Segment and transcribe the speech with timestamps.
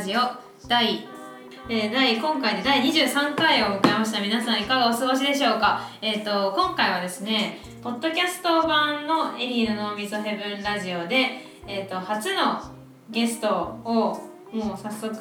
[0.00, 0.20] ラジオ
[0.66, 1.06] 第
[1.68, 4.22] えー、第今回で第23回を迎えました。
[4.22, 5.82] 皆さんいかがお過ごしでしょうか？
[6.00, 12.62] えっ、ー、と今回はですねポッドキャスト版のエリーの脳みそヘブンラジオでえっ、ー、と初の
[13.10, 14.18] ゲストを
[14.54, 15.18] もう早速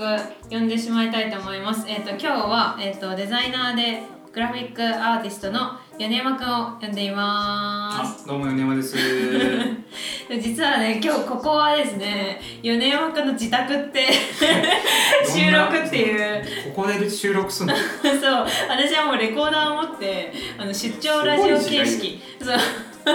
[0.50, 1.84] 呼んでしまいたいと思います。
[1.86, 8.26] えっ、と今日はえっ、とデザイナーでグラフィックアーティストの米山くんを呼んでいます。
[8.26, 8.96] どうも米山です
[10.38, 14.08] 実はね今日ここはですね米山くんの自宅って
[15.28, 16.44] 収録っていう。
[16.76, 17.76] ここで収録すんの？
[17.76, 22.22] そう私はもうレコーダーを持ってあの出張ラジオ形式。
[22.42, 22.58] そう。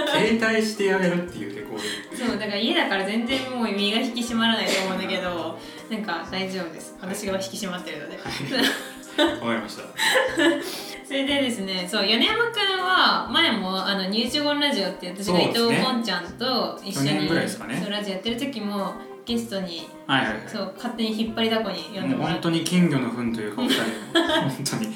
[0.09, 2.27] 携帯してやれるっていうレコード。
[2.27, 5.59] そうだから家だから全然もう身が引き締まらないと思うんだけど
[5.90, 6.96] なんか大丈夫です。
[7.01, 9.82] 私が引き締まってるので、はい、わかりました
[11.05, 18.95] それでですねそう米山くんは前もあのニュージュゴンラジオって私が伊藤こんちゃんと一緒に、ね、そうラジオやってる時も
[19.27, 22.43] ゲストに、はいはいはい、そう勝手に引っ張りだこに呼んでもらって。
[22.43, 24.93] 本当に金魚の糞というか 本当にリ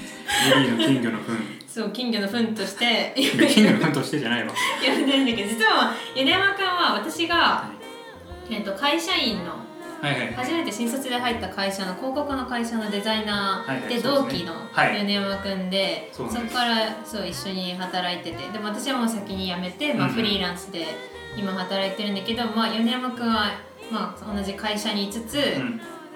[0.63, 1.59] リーの金魚の糞。
[1.67, 3.15] そう金魚の糞として。
[3.17, 4.53] 金魚の糞としてじゃないわ。
[4.85, 7.71] 呼んでるんだけど実は米山くんは私が、
[8.51, 9.58] えーと会社員のはいはい、
[10.37, 20.87] 初めて新卒で入った会社の広告の会社のデザイナーで同期の米山君でそこからそう一緒に働いててでも私はもう先に辞めて、まあ、フリーランスで
[21.37, 23.53] 今働いてるんだけど、まあ、米山君は、
[23.91, 25.39] まあ、同じ会社にいつつ、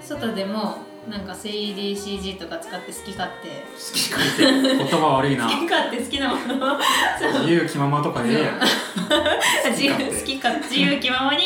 [0.01, 3.49] 外でもなんか 3DCG とか使って好き勝手。
[3.49, 4.77] 好き勝手。
[4.77, 5.49] 言葉悪いな。
[5.49, 6.79] 好き勝手好きなもの。
[7.41, 8.29] 自由気ままとかで。
[9.71, 11.43] 自由好きか自由気ままに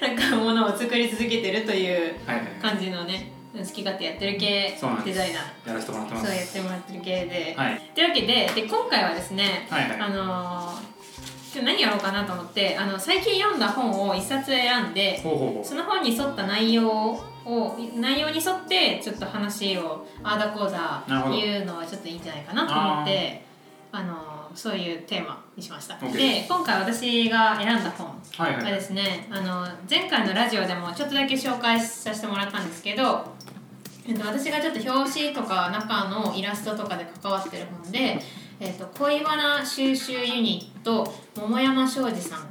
[0.00, 2.14] なんかものを作り続けてるという
[2.62, 5.68] 感じのね、好き勝手やってる系デザイナー。
[5.68, 6.26] やらせてもらってます。
[6.26, 15.20] そうやってもらってる系で、はい、というわけでで今回はですね、はいはい、あのー、何やろうかなと思ってあの最近読んだ本を一冊選んで
[15.62, 17.33] その本に沿った内容を
[17.96, 23.44] 内容に沿ってちょっと話をああだこうだ言うのはちょっといいんじゃないかなと思って
[23.92, 33.24] あのそういうテーマにしました、で今回私が選んだ本がですね、はいはい、あの前回のラジオでもちょっとだけ紹介させてもらったんですけど、
[34.06, 38.20] えっと、私がちょっと表紙とか中のイラストとかで関わってる本で
[38.60, 42.46] 「えっと、恋バナ収集ユニット桃山庄司さん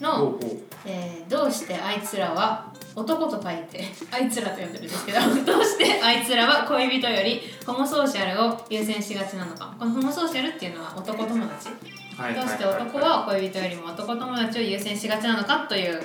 [0.00, 0.38] の
[0.86, 9.74] 「えー、どうしてあいつらは男と書いて あいつらと呼んでるんですけど どうしてあいつらは恋人よりホモソーシャルを優先しがちなのか。
[9.78, 16.02] このホモソーシャルっていうのは男友達、どうして男は恋人よりも男友達を優先しがちなのかという、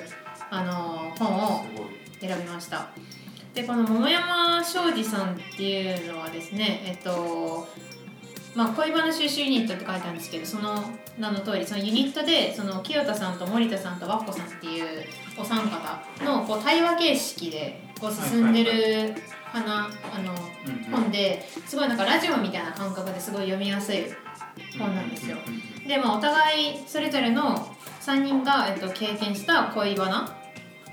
[0.50, 1.66] あのー、本を
[2.20, 2.88] 選びました。
[3.54, 7.66] でこの桃山庄司さんっていうのはですねえっと
[8.56, 10.82] まあ、恋バナ収集ユニットって書いてあるんですけどその
[11.20, 15.04] 名の通りそのユニットでその清田さんと森田さんと和子さんっていう
[15.38, 19.14] お三方のこう対話形式でこう進んでる
[19.44, 19.88] 花あ
[20.22, 20.34] の
[20.90, 24.06] 本ですごいなんかラジオみたいな感覚ですごい読みやすい
[24.80, 25.38] 本なんですよ。
[25.86, 27.58] でまあお互いそれぞれの
[28.00, 30.38] 3人が、えっと、経験した恋バナ、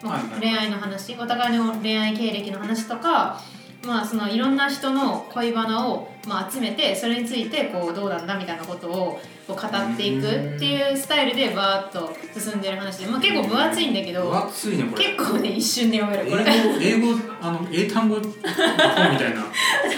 [0.03, 3.41] まあ、恋愛の話お互いの恋愛経歴の話とか
[3.85, 15.05] まあ、そのいろんな人の恋バナを、まあ、集めてそれについてこうどうなんだみたいなことをこう語っていくっていうスタイルでバーッと進んでる話で、まあ、結構分厚いんだけど分厚いねこれ。
[15.05, 16.45] 結構ね一瞬で読めるこれ。
[16.81, 17.09] 英語
[17.41, 19.43] あの英単語本みたいな。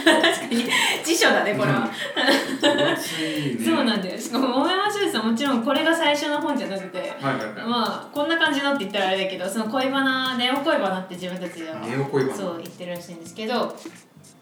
[0.05, 0.65] 確かに。
[1.05, 1.91] 辞書だねこれは、
[2.61, 3.65] 分厚いね。
[3.65, 4.19] そうなんだよ。
[4.19, 11.83] しかも桃山修さんもちろんこれが最初の本じゃなくて、はいはいはい、まあこんな感じのって言ったらあれだけどその恋バナネオ恋バナって自分たちでは
[12.35, 13.77] そう言ってるらしいんですけど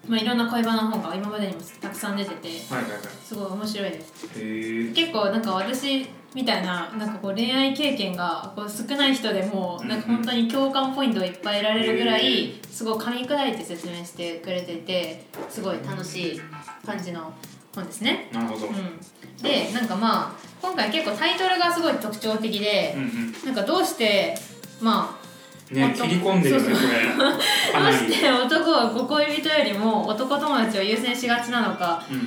[0.09, 4.29] まあ、いろんな恋バナの本が今までにもたくさん出てて、はいはいはい、すごい面白いです。
[4.37, 16.41] へ結構なんか私みたいななんかこう恋愛経験がこう少ない人でもなんか本当に共感ポイントをいっぱい得られるぐらいすごい噛み砕いて説明してくれててすごい楽しい
[16.85, 17.33] 感じの
[17.75, 18.29] 本ですね。
[18.33, 24.35] なるほど、うん、でなんかまあ今回結構タイトルがすごい特徴的で、うんうん、なんかどうして
[24.81, 25.22] まあ
[25.73, 27.83] ね切り込んでるよねこれ。
[27.83, 32.23] どうして男はご恋人よりも男友達を優先しがちなのか、うんうん。
[32.23, 32.25] っ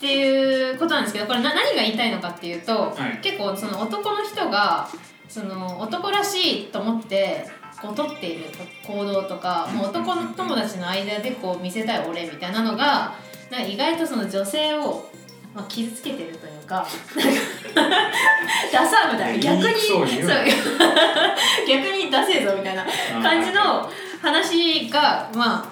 [0.00, 4.88] ていうことなんですけどこれ何が言いたいのかっていうと、はい、結構その男の人が
[5.28, 7.46] その男らしいと思って
[7.80, 8.44] こう取っている
[8.86, 13.14] 行動とか、もう男の友達の間でこう見せたい俺みたいなのが
[13.50, 15.08] なんか意外とその女性を、
[15.54, 16.86] まあ、傷つけてるというか
[18.72, 19.38] ダサみたいな。
[19.38, 20.06] 逆にそう
[21.68, 22.84] 逆にダセえぞみたいな
[23.22, 25.64] 感じの話が、まあ、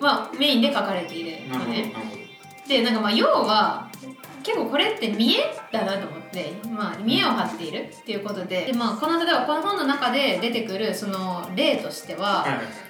[0.00, 1.92] まあメインで書かれているのね。
[2.68, 3.88] でなんかまあ要は
[4.42, 8.66] 結構これって見栄だなと思って、まあ、見栄を張っているっていうことで。
[8.66, 12.44] で、まあ、この例えばこの本の中で出てくるその例としては、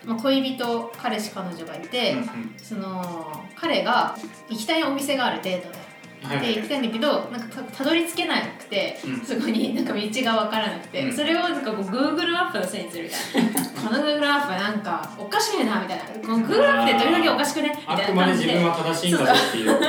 [0.04, 2.16] まあ、恋人彼氏彼女がいて、
[2.56, 4.16] その彼が
[4.49, 5.81] 行きたいお店があるデートで。
[6.29, 9.21] で行きたいんだけどなんかたたどり着けなくて、うん。
[9.21, 11.13] そこになんか道が分からなくて、うん。
[11.13, 13.71] それをなんかこう Google マップのせいにするみたいな。
[13.83, 16.05] この Google マップなんかおかしいなみたいな。
[16.27, 17.75] この Google マップってどれだけおかしくね？
[17.77, 18.53] みあくまでたいな感じで。
[18.53, 19.71] 自分は正しいんだぞっていう。
[19.71, 19.89] は だ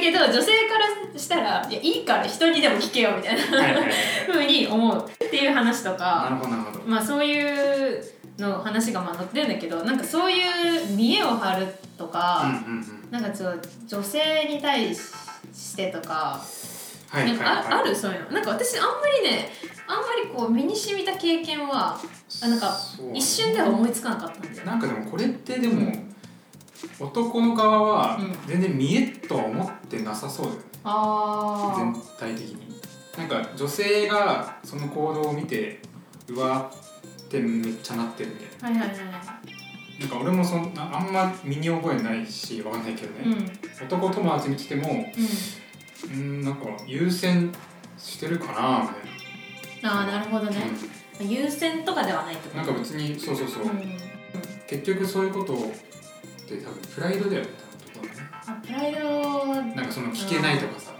[0.00, 0.78] けど女性か
[1.12, 3.42] らしたらいやいいから人にでも聞けよみたいな。
[3.42, 3.92] いはいはい。
[4.26, 6.80] ふうに思うっていう話となかるほどなるほど。
[6.86, 8.02] まあそういう
[8.38, 11.66] の話がまあ載ってるんだけどなんかそういう見栄を張る
[11.98, 13.10] とうんか、うんうん。
[13.10, 15.21] なんかちょっと女性に対して
[15.92, 16.40] とか。
[17.08, 17.64] はいなんかあ,、はい。
[17.64, 17.94] はいある？
[17.94, 18.30] そういうの。
[18.30, 18.90] なんか私あんま
[19.22, 19.50] りね
[19.86, 21.98] あんまりこう身に染みた経験は
[22.42, 22.74] あなんか
[23.12, 25.92] 一瞬では思いつかなかったんだよなんかでもこれってでも
[26.98, 28.36] 男の側はうん。
[28.46, 30.62] 全然見えとは思ってなさそうだよね。
[30.84, 32.72] あ全体的に。
[33.18, 35.80] なんか女性がその行動を見て
[36.28, 36.70] うわ
[37.24, 38.98] ってめっちゃなってるみたいあはいはいはい
[40.08, 43.44] ななんか俺もそんなあんま身に覚えないしわかんないけどうん。
[43.44, 43.52] ね、
[43.82, 47.52] 男友達に来てもうんうんなんか優先
[47.98, 48.62] してるかなみたい
[49.82, 49.98] な。
[49.98, 50.58] ああなるほどね、
[51.20, 52.72] 優先とかではないってうん、こと？
[52.72, 53.98] なんか別にそうそうそう、うん。
[54.68, 55.56] 結局そういうことっ
[56.46, 57.48] て多分プライドだよね
[57.94, 58.14] 多分ね。
[58.46, 59.54] あプライド。
[59.76, 60.92] なんかその聞けないとかさ。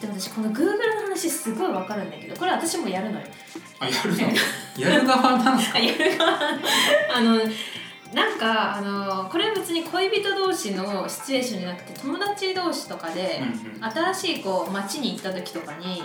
[0.00, 3.26] でも私この Google の話すごいわかるんだけどこれ私もやるのよ。
[3.80, 4.18] あやるの？
[4.90, 5.78] やる側なんですか？
[5.78, 6.38] あやる側。
[7.16, 7.38] あの
[8.14, 13.84] なんかあのこれは別に恋人同士のシチュエーションじゃなくて友達同士とかで、うんうん。
[13.84, 16.02] 新しいこう街に行った時とかに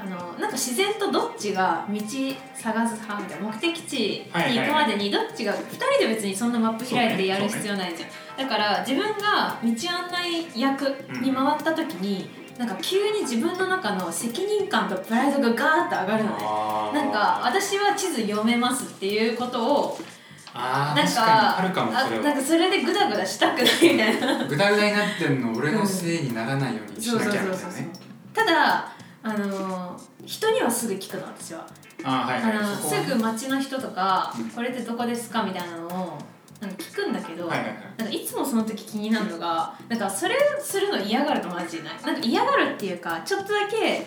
[0.00, 10.84] あのなんか自然とどっちが道探す派みたいな目的地に行くまでにどっちが2人で別にそんなマップ開いてやる必要ないじゃん、だから自分が道案内役
[11.20, 16.30] に回った時に、なんか急に自分の中の責任感とプライドがガーッと上がるの
[16.92, 17.00] ね。
[17.00, 19.98] なんか私は地図読めますっていうことを
[20.54, 22.24] なんあー確かにあるかもそれは。
[22.24, 24.44] なんかそれでグダグダしたくないみたいな。
[24.46, 27.88] グダグダになってんの俺のせいにならないようにしなきゃみたいなね。
[28.34, 28.92] ただ
[29.22, 31.66] あのー人にはすぐ聞くの私は。
[32.04, 33.04] あーはいはい。
[33.06, 36.18] すぐ街の人とかうん「これってどこですか?」みたいなのを
[36.60, 37.76] なんか聞くんだけど、はいはいはい。
[37.98, 41.94] なんかいつもその時気になるのがなんかそれするの嫌がる友達いない。
[42.04, 44.06] なんか嫌がるっていうかちょっとだけ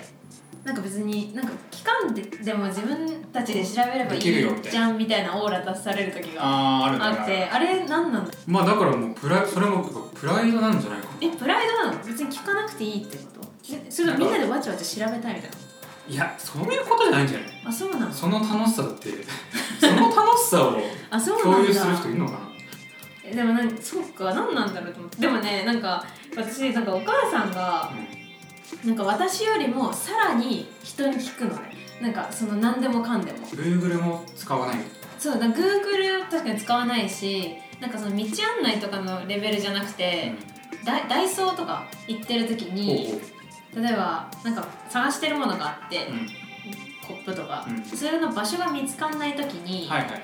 [0.63, 7.03] なんか別になんか期間ででも自分たちで調べればいいじゃんみたいなオーラ出される時があーあるね。
[7.21, 11.13] あってあれ何なんだまあだからもうプライそれもプライドなんじゃないかな。
[11.21, 11.97] えプライドなの？
[12.05, 13.47] 別に聞かなくていいってこと？
[13.73, 15.57] えそれみんなでわちゃわちゃ調べたいみたいな
[16.07, 17.49] いやそういうことじゃないんじゃない？
[17.65, 18.11] あそうなの？
[18.11, 19.09] その楽しさだって
[19.81, 20.73] その楽しさを
[21.41, 22.39] 共有する人いるのかな？
[23.25, 25.21] えでもなんかそうか何なんだろうと思って。
[25.21, 26.05] でもねなんか
[26.35, 27.91] 私なんかお母さんが
[28.85, 31.71] なんか私よりもさらに人に聞くのね。
[32.01, 33.37] なんかその何でもかんでも。
[33.47, 34.77] Google も使わない。
[35.19, 40.33] そうだ Google 確かに使わないしなんかその道案内とかのレベルじゃなくて、
[40.83, 43.21] ダイダイソーとか行ってる時に
[43.73, 46.27] ほ例えばなんか探してるものがあって、ううん。
[47.07, 47.83] コップとか、うん。
[47.83, 50.21] それの場所が見つかんない時に、はいはいはい。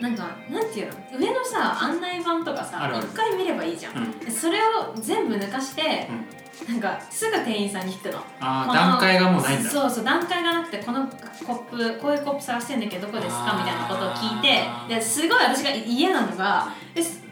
[0.00, 1.18] なんかなんていうの？
[1.18, 4.18] 上のさ案内板とかさ一回見ればいいじゃん、うん。
[4.20, 6.08] でそれを全部抜かして、
[6.68, 8.18] なんかすぐ店員さんに聞くの。
[8.40, 9.70] ああ段階がもうないんだ。
[9.70, 11.06] そうそう段階がなくてこの
[11.46, 16.68] コップこういうコップ探してんだけどどこですかみたいなことを聞いてですごい私が嫌なのが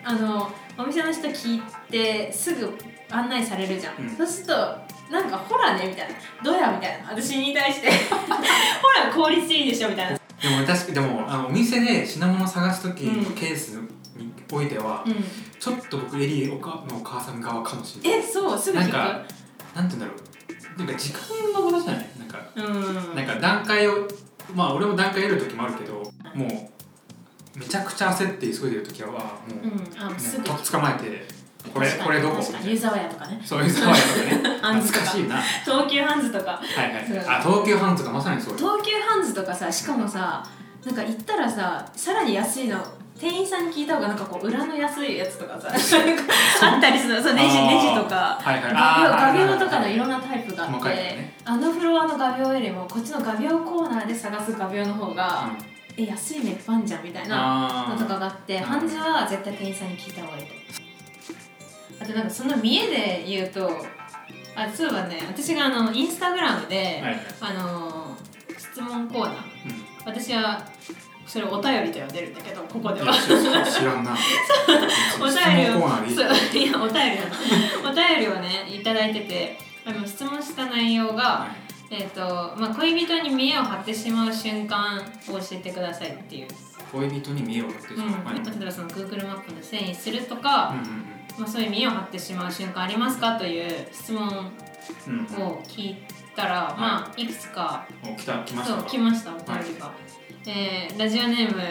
[0.05, 2.77] あのお店の人聞いてすぐ
[3.11, 4.17] 案内されるじゃん、うん。
[4.17, 4.53] そうすると
[5.11, 6.15] なんかほらねみたいな。
[6.43, 7.11] どうやみたいな。
[7.11, 7.91] 私に対して。
[8.11, 10.19] ほら効率いいでしょみたいな。
[10.41, 13.35] でも確かでもあのお店で品物探す時のうん。
[13.35, 13.79] ケース
[14.19, 15.15] においては、うん。
[15.59, 18.21] ちょっと僕エリーおかのお母さん側かもしれない。
[18.21, 18.99] えそうすぐなんか
[19.75, 20.13] なんて言うんだろ
[20.77, 20.79] う。
[20.79, 22.11] なんか時間のことじゃない。
[22.19, 23.17] なんか、うん。
[23.17, 24.09] なんか段階を
[24.55, 26.47] まあ俺も段階得る時もあるけども
[27.55, 30.13] うめちゃくちゃ焦って急いでる時はもう、うねん。
[30.15, 31.39] あすぐとっ捕まえて
[31.73, 32.43] これこれどこ？
[32.65, 33.41] 湯沢屋とかね。
[33.45, 34.81] そういう沢屋とかね。
[34.81, 35.37] 懐かしいな。
[35.37, 36.51] はい東急ハンズとか。
[36.53, 36.63] はい
[37.07, 37.25] そう。
[37.27, 38.59] あ東急ハンズがまさにそうよ。
[38.59, 40.43] 東急ハンズとかさしかもさ
[40.87, 42.79] なんか行ったらささらに安いの
[43.21, 47.23] 店員さんに聞いた方がなんかこう裏の安いやつとかさあったりするの。
[47.23, 48.39] そうネジネジとか。
[48.41, 48.73] はいはい。
[48.73, 51.35] 画鋲画鋲とかの色色んなタイプがあ細って、ね。
[51.45, 55.51] あのフロアの画鋲よりもこっちの画鋲コーナーで探す画鋲の方が、
[55.97, 60.53] え安いねいっぱいあんじゃんみたいなあのとかがあってうんハンズは絶対店員さんに聞いた方がいいと。
[62.01, 63.69] あとなんかその見栄で言うと
[64.55, 65.21] あそういえばね。
[65.29, 67.21] 私があのインスタグラムで、はいはい。
[67.41, 68.17] あの
[68.57, 69.35] 質問コーナー。
[69.35, 69.43] うん。
[70.05, 70.63] 私は
[71.29, 73.13] それをお便りと呼んでるんだけどここでは。
[73.13, 74.17] 知らんな。
[75.21, 81.69] お便りをお便りなのお便りをねいただいててあの質問した内容が、はい。
[81.91, 82.21] えっ、と
[82.57, 86.49] まあ恋人に見栄を張ってしまう瞬間を教えてくださいっていう、
[86.93, 88.39] 恋人に見栄を張ってしまう、はい。
[88.39, 94.53] うん、例えばその Google マップのせいにするとか、うんうんまあ、そういう見栄を張ってしまう瞬間ありますかという質問
[95.07, 95.97] うんうんを聞い
[96.35, 97.27] たら、まあい。
[97.27, 99.93] くつかお来た来ましそうたか来ましたお便りが、
[100.51, 101.63] えーラジオネーム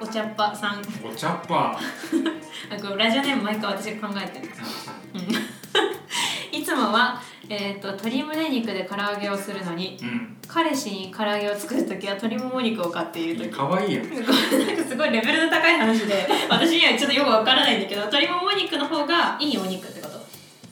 [0.00, 0.82] お茶っ葉さん。
[1.08, 4.50] お茶っ葉 あこれラジオネーム毎回私が考えてる。
[6.50, 10.36] いつもは、えー、と鶏胸肉で唐揚げをするのにうん。
[10.48, 13.50] 彼氏に唐揚げを作る時は鶏もも肉を買っている時。
[13.50, 14.10] かわいいやん。
[14.12, 14.32] なんか
[14.88, 20.08] すごいレベルの高い話で 私にはちょっとよくわからないんだけど鶏もも肉の方がいいお肉ってこ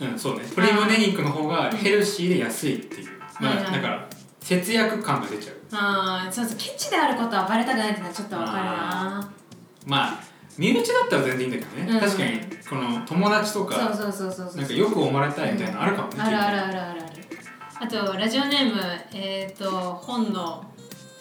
[0.00, 0.04] と？
[0.04, 0.40] うんそうね。
[0.56, 3.10] 鶏胸肉の方がヘルシーで安いっていう。
[3.38, 4.06] まあだから
[4.40, 5.56] 節約感が出ちゃう。
[5.72, 9.32] ああそうそうケチであることはバレたくないっていうのはちょっとわかるな。
[9.86, 10.20] まあ
[10.58, 16.08] 身内だったら全然いいんだけどね、うん確かにこの友達とかそうそうそうそうなんかよく思われたいみたいなのあるかも。
[16.08, 17.00] ね、あるあるあるある。
[17.02, 17.10] ある
[17.82, 18.80] あとラジオネーム
[19.14, 20.64] えっ、ー、と本の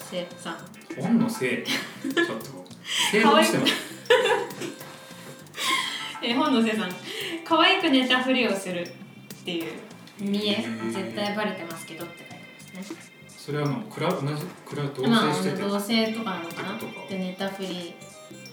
[0.09, 0.57] せさん。
[1.01, 1.63] 本のせい？
[1.65, 2.59] ちょっと。
[3.11, 3.65] 正論しても
[6.23, 6.89] えー本のせさん。
[7.45, 9.71] 可愛く寝たふりをするっていう
[10.19, 13.08] 見えうん絶対バレてますけどって書いてますね
[13.45, 16.77] それはもうクラ同じクラ同まあ棲してて、同棲とかなのかな
[17.09, 17.93] で寝たふり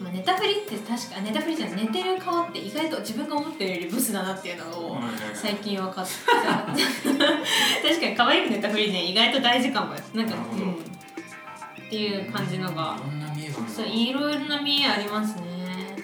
[0.00, 1.84] まあ、寝たふりって確か寝たふりじゃない。
[1.86, 4.52] 寝てる顔って意外と自分が思ってるよりブスだなってい。
[4.52, 4.98] うのを
[5.34, 12.28] 最近分かった確かに可愛く寝たふりね意外と大事かもなんかなうんってい。
[12.28, 13.00] う感じのがい。
[13.10, 14.12] ろんな見えがあるなそうい。
[14.12, 14.34] ろい。
[14.34, 15.96] ろな見えありますね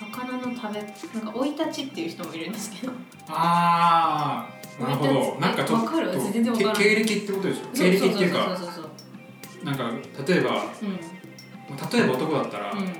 [0.00, 1.50] 魚の食べなんか生い。
[1.52, 2.06] 立ちってい。
[2.06, 2.38] う人もい。
[2.38, 2.92] るんですけど
[3.28, 5.36] ああなるほど。
[5.40, 5.88] なんかちょっと
[6.72, 7.76] 経歴ってことでしょ？
[7.76, 8.58] 経歴っていうか
[9.64, 9.90] なんか
[10.26, 10.88] 例えばそう
[11.92, 12.78] 例えば男だったら、うん。
[12.78, 12.92] うん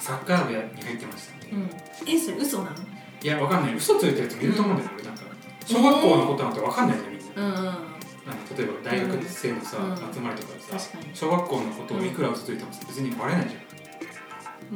[0.00, 1.70] サッカー部に入ってましたって、うん。
[2.08, 2.76] えそれ嘘なの？
[3.22, 3.74] いやわかんない。
[3.74, 5.22] 嘘ついてるやつもいると思うんだよね、俺なんか
[5.66, 7.84] 小学校のことなんてわかんないじゃんみんな、うんうんなんか
[8.56, 9.96] 例えば大学生のさ、うん。
[10.14, 10.78] 集まりとかでさ
[11.12, 13.58] 小学校のことをいくら嘘ついても別にバレないじゃ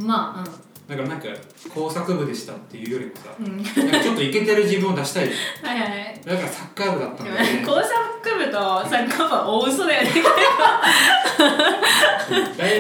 [0.03, 0.07] ん。
[0.07, 0.49] まあ
[0.87, 1.29] だからなんか
[1.73, 3.47] 工作部でしたっていうよりもさうん。
[3.47, 5.35] うんなんかちょっとイケてる自分を出したいじ
[5.67, 6.21] はいはい。
[6.25, 7.65] だからサッカー部だったんだよね。
[7.65, 7.91] 工作
[8.39, 8.53] 部と
[8.89, 10.11] サッカー部は大嘘だよね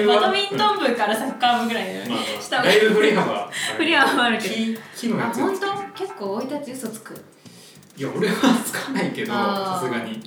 [0.07, 2.11] バドミントン部からサッカー部ぐらいだよね。
[2.11, 2.67] まあ下まあ。
[2.67, 3.51] だいぶ振り幅。
[3.77, 4.55] 振り幅あるけど。
[4.55, 5.67] 木木のあやつ本当？
[5.95, 7.15] 結構生い立ち嘘つく？
[7.97, 8.35] いや俺は
[8.65, 10.21] つかないけどさすがに。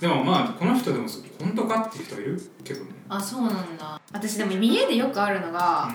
[0.00, 1.08] でもまあこの人でも
[1.40, 2.40] 本当かっていう人いる？
[2.62, 2.90] けどね。
[3.08, 4.00] あそうなんだ。
[4.12, 5.92] 私でも家でよくあるのが、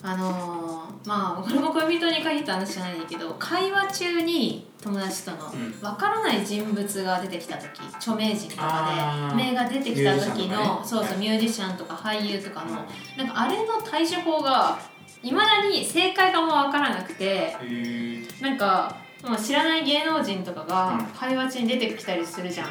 [0.00, 5.82] あのー、まあこれも恋人に限った話じゃないんだけど会話中に友達とのうん。
[5.82, 9.36] わからない人物が出てきた時著名人とかあー。
[9.36, 10.86] で名が出てきた時ミュージシャンとかの、ね。
[10.86, 11.16] そうそうはい。
[11.18, 12.70] ミュージシャンとか俳優とかの
[13.16, 14.78] なんかあれの対処法が
[15.22, 20.68] いまだに正解かもわからなくてへえなんかまあ知らない芸能人とかうん。
[20.68, 22.70] が会話中に出てきたりするじゃん、う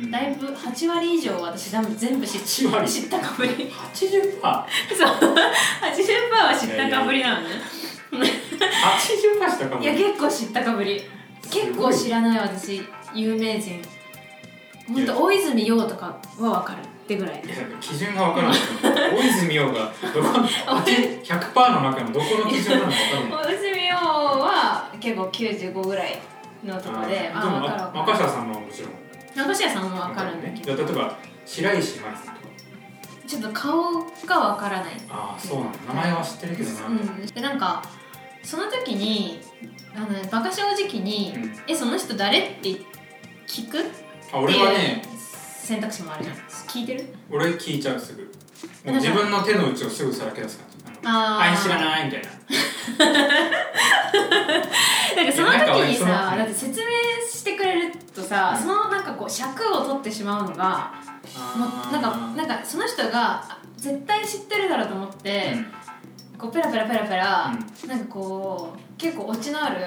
[0.00, 0.04] ん。
[0.04, 0.10] うん。
[0.10, 2.88] だいぶ8割以上私多分全部知っ8割。
[2.90, 3.72] 知ったかぶり80%そう。
[3.92, 4.66] 80%は
[6.66, 7.54] 知ったかぶりなのね。
[8.12, 11.02] 80%したかもいや結構知ったかぶり。
[11.50, 12.82] 結構知らない私。
[13.14, 13.82] 有名人。
[14.88, 16.06] ほんと大泉洋とか
[16.38, 17.42] は分かるってぐらい。
[17.44, 18.58] いや基準が分からない。
[19.14, 23.54] 大泉洋がどこ8 100% の中のどこの基準なのか分からない。
[23.54, 26.18] 大泉洋は結構95ぐらい
[26.64, 28.28] のとこであでも分かるあ分かる。
[28.28, 28.92] さんももちろん。
[29.34, 30.76] 中島さんも分かるんだけど。
[30.86, 31.16] 例えば
[31.46, 32.41] 白石麻衣さんとか
[33.32, 33.94] ちょっと顔
[34.26, 34.92] が分からない。
[35.08, 35.78] ああそうなんだ。
[35.88, 37.82] 名前は知ってるけどな、うん、でなんか
[38.42, 39.40] その時に
[39.96, 42.68] あのバカ正直にうん「えその人誰?」って
[43.46, 43.78] 聞く？
[44.34, 45.02] あ俺はね
[45.62, 46.36] 選択肢もあるじゃん。
[46.36, 47.06] 聞いてる？
[47.30, 48.30] 俺聞いちゃうすぐ。
[48.84, 52.28] もう自分の手の内をすぐさらけ出す感じあのあ知らないみたいな。
[55.16, 56.86] なんかその時にさだって説明
[57.26, 58.62] してくれるとさ、うん。
[58.62, 60.92] そのなんかこう尺を取ってしまうのが
[61.56, 65.54] もうなんかなんかその人があ絶対知ってるだろうと思って、
[66.38, 67.52] こうペラペラペラペラ、
[67.88, 69.80] なんかこう結構オチのある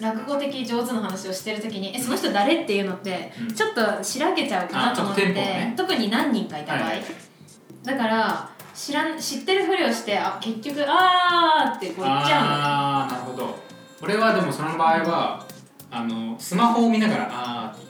[0.00, 3.54] 落語的上手な話をしてる時に「えその人誰?」っていうのって、うん。
[3.54, 5.74] ちょっとしらけちゃうかなと思ってね。
[5.76, 6.96] 特に何人かいた場合、はい。
[6.96, 7.04] はい
[7.84, 12.50] だから知らん知ってるふりをしてあ結局「あー」ってこう言っちゃうの。
[12.50, 13.58] ああなるほど。
[14.02, 15.46] 俺はでもその場合は
[15.90, 17.87] あのスマホを見ながらあーって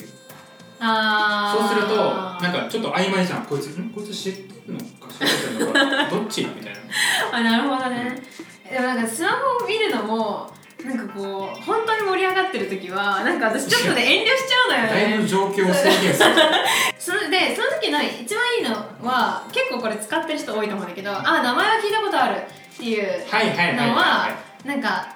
[0.78, 3.44] そうするとなんかちょっと曖昧じゃん。
[3.44, 6.78] こいつんこいつ知ってるのか知ってるのかどっちみたいな。
[7.32, 8.22] あなるほどね。
[8.70, 10.52] でもなんかスマホを見るのも
[10.84, 16.30] なんかこう本当に盛り上がってる時はなんか私ちょっとね遠慮しちゃうのよだいねぶ状況を制限する。
[16.98, 18.70] それでその時の一番いいの
[19.08, 23.26] は結構これ使ってる人多いと思うんだけどあ名前は聞いたことあるっていう
[23.74, 24.28] のはは
[24.64, 24.68] い。
[24.68, 25.08] なんか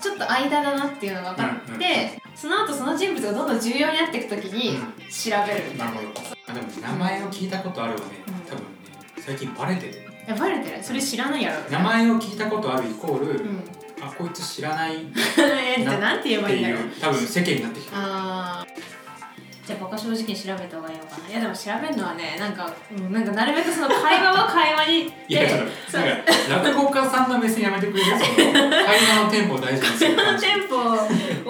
[0.00, 4.82] ちょっと間だなっていうのが分かって、うんうんその後その人物がどんどん重要になっていく時にうん。
[5.08, 6.20] 調べるみたな、ないるほど。
[6.48, 8.04] あでも名前を聞いたことあるよね。
[8.28, 8.34] うん。
[8.44, 8.66] 多分ね
[9.18, 9.92] 最近バレてる。
[9.94, 9.96] い
[10.28, 10.84] やバレてる？
[10.84, 11.70] それ知らないやろ。
[11.70, 13.64] 名前を聞いたことあるイコール、うん。
[14.02, 14.96] あこいつ知らない。
[14.96, 14.98] っ
[15.78, 16.82] えじゃあなんて言えばていいんだろう。
[16.82, 17.92] いう多分世間になってきた。
[17.96, 18.95] あー
[19.66, 21.28] じゃあバカ正直に調べた方がいいのかな。
[21.28, 25.12] いやでも調べるのはねなんか、うん、なんかなるべくその会話は会話に。
[25.28, 30.46] いやちょっとなんか落語家さんの目線やめてくれる 会話のテンポを大事にする感じ。
[30.46, 30.76] テンポ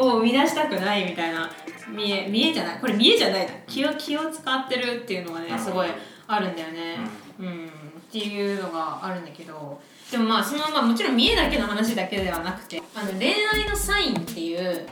[0.00, 1.50] を生み出したくないみたいな。
[1.88, 2.78] 見え見えじゃない？
[2.80, 3.52] これ見えじゃないな。
[3.66, 5.88] 気を気を使ってるっていうのがねすごい
[6.26, 6.99] あるんだよね、
[7.38, 7.66] うん。
[7.66, 9.78] っていうのがあるんだけど。
[10.11, 14.87] でもまあその、まあ、もちろん見えだけの話だけではなくてあの恋愛のサインっていう、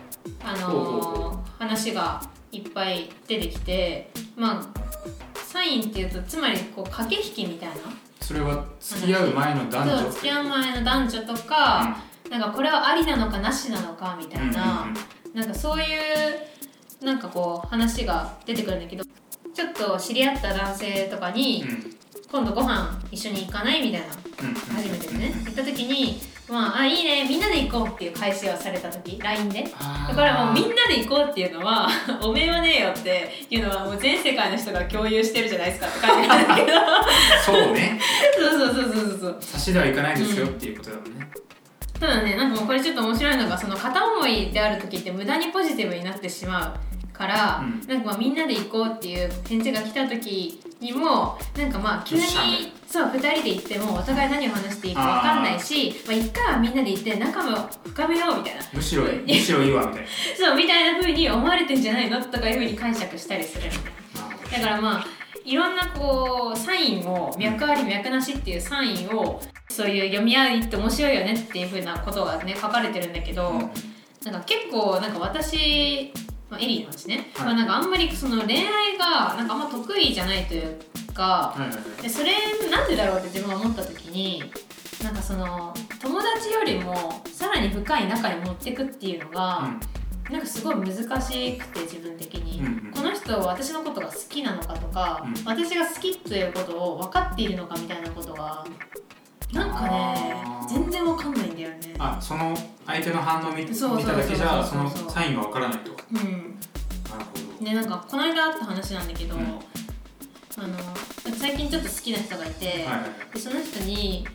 [0.45, 2.21] あのー話が
[2.55, 4.81] いっぱい出てきてまあ
[5.35, 7.75] サインっていうとつまりこう駆け引きみたいな。
[8.21, 11.99] それは付き合う前の男女そう付き合う前の男女とか、
[12.31, 14.87] なんかこれはありなのかなしなのかみたいな、
[15.35, 19.05] なんかそういうなんかこう話が出てくるんだけど
[19.53, 21.65] ちょっと知り合った男性とかに、
[22.33, 24.07] 今度ご飯一緒に行かないみたいな
[24.75, 25.35] 初めてね。
[25.45, 31.89] 行った時に「まあ、あいいねみんなで行こう」っていう返しをされた時 LINE でだからもうみんなで行こうっていうのは
[32.21, 36.73] 「おめえはねえよ」っていうのはもう全世界の人が共有してるじゃないですかって感じなんだけど。
[37.45, 37.99] そうね。
[38.39, 41.27] そうそうそうそうそう差しではいかないですよっていうことだもんね、
[41.99, 47.89] ただねなんかもうこれちょっと面白いのがその片思いである時って無駄にポジティブになってしまうから、うん。
[47.89, 52.23] なんかまあみんなで行こうっていう返事が来た時にもなんかまあ急に
[52.87, 58.63] そう2人で行ってもお互い何を話していいか分かんないしまあ、一回はみんなで行って仲も深めようみたいな。
[58.73, 60.09] むしろ むしろいいわみたいな。
[60.37, 63.71] そうみたいな風に思われてんじゃないのとかいう風に解釈したりする。
[64.53, 65.07] だからまあ
[65.45, 73.71] いろんなこうサインを脈あり脈なしっていうサインをそういう読み合いって面白いよねっていうふうなことがね書かれてるんだけど、うん。
[74.25, 76.13] なんか結構なんか私、
[76.55, 77.47] まあ、エリーの話ね、はい。
[77.47, 80.79] まあ、なんかあんまりその恋愛がなんかあんま得意じゃないという
[81.13, 81.57] か
[82.01, 82.33] でそれ
[82.71, 84.53] なんでだろうって自分が思った時に
[85.03, 89.71] なんかその友達よりもさらに深い仲に持っていくっていうのが、
[90.31, 92.91] なんかすごい難しくて自分的に、うんうん。
[92.91, 95.35] この人は私のことが好きなのかとか、うん。
[95.45, 98.65] 私が好きということを分かっているのかみたいなことが
[99.55, 100.35] なんかね
[100.69, 101.95] 全然分かんないんだよね。
[101.99, 105.93] あその相手の反応を見見そうそうそうただけじゃそのサインがわからないと。
[105.93, 106.19] うん。
[106.19, 107.25] なる
[107.59, 109.43] ほでなんかこの間あった話なんだけど、うん。
[109.43, 110.77] あの
[111.37, 113.35] 最近ちょっと好きな人がいて、どはいはい。
[113.35, 114.27] でその人に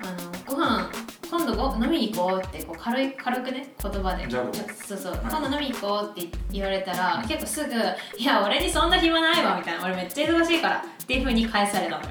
[0.00, 0.90] あのご飯
[1.30, 4.26] 今度ご飲みに行こうってこう軽い軽くね言葉で。
[4.28, 4.44] じゃあ
[4.86, 5.20] そうそう、はい。
[5.22, 7.74] 今度飲みに行こうって言われたら結構すぐ
[8.18, 12.10] 「いや俺にそんな暇ないわ」みたいな「俺めっちゃ忙しいから」っていうふうに返されたのよ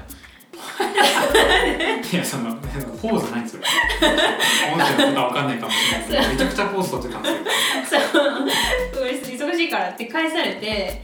[2.12, 2.54] いやその
[3.00, 3.62] ポーズないんですよ。
[4.72, 7.28] 音声のことはわかんないかもしれないけどめちゃくちゃポーズ取ってたんで
[7.86, 8.00] すよ。
[8.12, 8.48] そう。
[9.00, 11.02] 俺忙しいからって返されて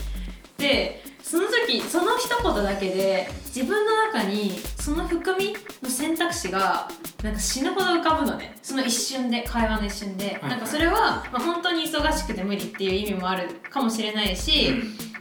[0.59, 6.89] でその時その一言だけで自分の中にその含みの選択肢が
[7.23, 8.57] なんか死ぬほど浮かぶのね。
[8.63, 14.73] その一瞬で会話の一瞬で、はいなんかそれは、まあ、本当に忙しくて無理っていう意味もあるかもしれないし、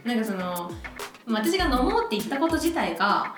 [0.04, 0.70] なんかその
[1.26, 3.34] まあ私が飲もうって言ったこと自体が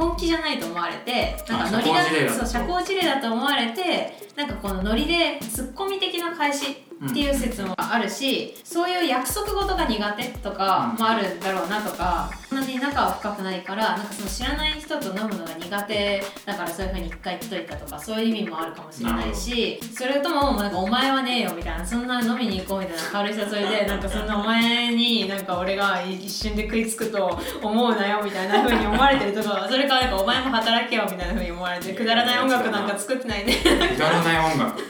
[0.00, 6.70] 本気じゃないと思われてなんかノリだそう社交辞令だと思われてなんかこのノリでツッコミ的な返し
[7.04, 33.54] っていう説もあるし、そういう約束事が苦手とかもあるんだろうなとか、そんなに仲は深くないからなんかその知らない人と飲むのが苦手だからそういうふうに一回言っといたとかそういう意味もあるかもしれないしそれともなんかお前はねえよみたいなそんな飲みに行こうみたいな軽い誘いでなんかそんなお前になんか俺が一瞬で食いつくと思うなよみたいな風に思われてるとかそれからなんかお前も働けよみたいな風に思われてくだらない音楽なんか作ってないで。
[33.54, 33.64] く
[33.96, 34.82] だらない音楽。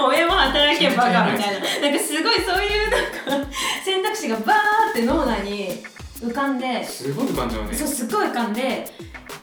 [0.00, 1.80] おめえも働けバカみたいな。
[1.80, 2.90] なんかすごいそういう
[3.28, 3.50] なんか
[3.84, 5.82] 選択肢がバーって脳内に
[6.20, 6.84] 浮かんで。
[6.84, 7.74] すごい感情ね。
[7.74, 8.90] そうすっごい浮かんで。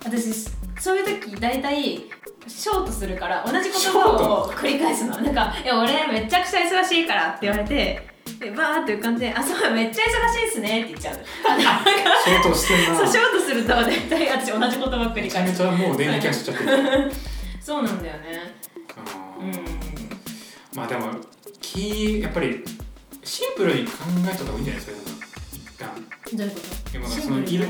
[0.03, 0.33] 私
[0.79, 2.05] そういう時大体
[2.47, 5.17] ショートするから同じ言葉を繰り返すの。
[5.19, 8.07] なんか「いや俺めちゃくちゃ忙しいから」って言われて
[8.39, 11.15] でバーって浮かんで「あそうめっちゃ忙しいっすね」って言っちゃう。
[12.23, 12.97] ショートしてるな。
[12.97, 17.11] そうショートすると大体私同じ言葉繰りめちゃめ返すちゃもう電撃走っちゃってる。
[17.61, 18.55] そうなんだよね
[20.75, 21.11] まあでも
[21.61, 22.63] きやっぱり
[23.23, 23.91] シンプルに考
[24.25, 24.93] えた方がいいんじゃないですか
[25.53, 25.89] 一旦。
[26.37, 26.91] どういうこと？
[26.91, 27.65] でもそのいろ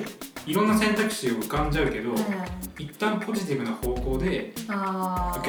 [0.45, 2.17] いろんな選択肢を浮かんじゃうけど、うん
[2.77, 4.71] 一旦ポジティブな方向で受け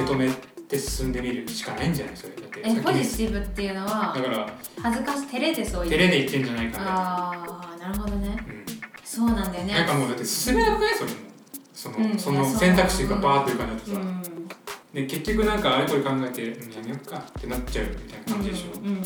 [0.02, 0.30] 止め
[0.68, 2.34] て進んでみるしかないんじゃないそれ。
[2.36, 4.48] だってえポジにティブっていうのはだから
[4.80, 5.90] 恥ずかし照れてそういう。
[5.90, 8.36] 照れで言ってんじゃないかな、ああなるほどね。
[8.48, 8.64] うん。
[9.04, 9.74] そうなんだよね。
[9.74, 10.94] なんかもうだって進めなくない？
[10.94, 11.16] それも。
[11.74, 14.22] その,、うんその選択肢がバーっていう感じだとさ、うん
[14.94, 19.02] で結局なんかあれこれ考えてうんやめよっかってなっちゃうみたいな感じでしょ、うんうんうん。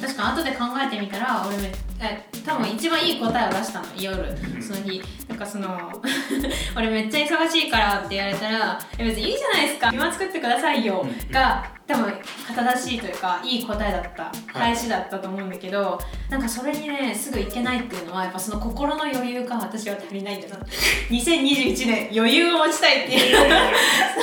[0.00, 4.18] 確か後で考えてみたら俺めえ多分一番いい答えを出したの夜。
[4.54, 5.02] うんその日。
[5.28, 6.02] なんかその
[6.76, 9.90] 俺めっちゃ忙しいからって言われたら「え別にいいじゃないですか。
[9.90, 12.12] 暇作ってくださいよ」が多分
[12.46, 14.32] 肩出しいというかいい答えだった。
[14.52, 20.66] 返しだったと思うんだけど、なんかそれにねすぐいけないっていうのはやっぱその心の余裕が私は足りないんだなって。
[21.10, 23.36] 2021年余裕を持ちたいっていう。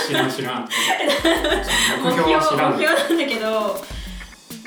[0.07, 0.67] 知らん知らん。
[2.03, 2.71] 目目標標は知らん。
[2.73, 3.98] 目標なんだけど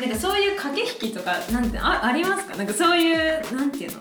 [0.02, 2.56] なんかそういう駆け引きとかなんてあありますか？
[2.56, 3.98] なんかそういうなんていうの？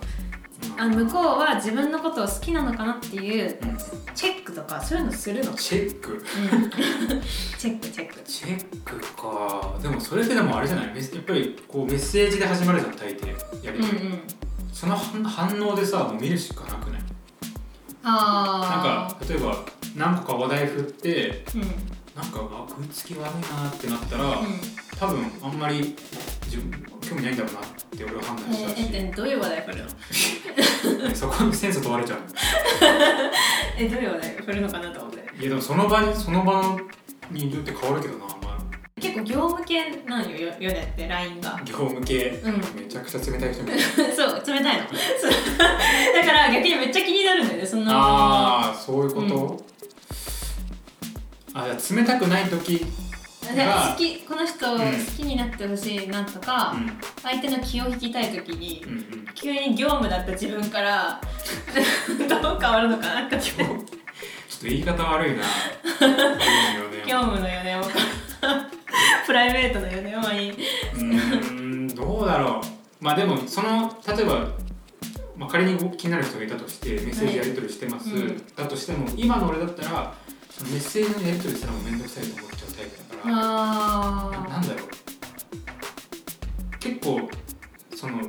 [0.77, 3.77] あ向こうは自分のことを好きなのかなっていううん
[4.15, 6.23] チェックとかそういうのするの、うん、チェック？
[7.57, 8.19] チェックチェック。
[8.25, 9.77] チェックか。
[9.81, 10.85] でもそれってでもあれじゃない？
[10.87, 13.65] やっぱりこうメッセージで始まるじゃん大抵。
[13.65, 14.21] やりうんうとり、ん。
[14.73, 17.01] その反反応でさもう見るしかなくない？
[18.03, 19.55] なんあか例えば
[19.95, 21.63] 何個か話題振ってあうん
[22.15, 24.59] なんかあ食いつき悪いなってなったら、うん。
[24.99, 25.95] 多分あんまり
[26.45, 27.63] 自分興味ないんだろうなっ
[27.97, 29.77] て俺は判断しえたし、ー、えどういう話題振る
[31.09, 31.15] の？
[31.15, 32.19] そこにセンス問われちゃう
[33.79, 35.21] えどういう話題振るのかなと思って。
[35.39, 36.77] いやでもその場にその場
[37.31, 38.57] によって変わるけどな、ま
[38.99, 41.55] 結構業務系なんよよよねって LINE が。
[41.55, 42.53] あ、業務系、うん。
[42.75, 43.63] めちゃくちゃ冷たい人
[44.15, 44.83] そう冷たいの。
[44.83, 49.65] だから逆にめっちゃ気になるんだよねそんなああそういうこと、
[51.53, 52.85] あじゃあ冷たくない時
[53.41, 54.83] 好きこの人を好
[55.17, 56.91] きになってほしいなとか、うん。
[57.21, 59.25] 相手の気を引きたい時にうんうん。
[59.33, 61.19] 急に業務だった自分から
[62.29, 63.75] どう変わるのかなってちょっと
[64.63, 65.43] 言い方悪いな。
[67.05, 67.81] 業 業務のよね
[69.25, 73.03] プライベートのよねまあいい、うーんどうだろう。
[73.03, 74.47] まあでもその例えば、
[75.35, 78.21] まあ、仮に気になる人がいたとしてメッセージやり取りしてます、はい。
[78.21, 80.13] うんだとしても今の俺だったら
[80.63, 84.87] メッセージのやり取りするのも面倒くさいと思っちゃうタイプだから、あななんだろう。
[86.79, 87.29] 結構
[87.95, 88.23] そのも